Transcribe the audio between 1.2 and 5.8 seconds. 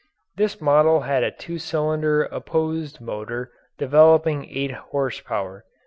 a two cylinder opposed motor developing eight horsepower.